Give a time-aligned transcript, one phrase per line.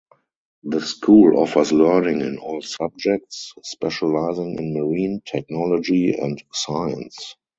[0.63, 7.35] The school offers learning in all subjects, specializing in marine technology and science.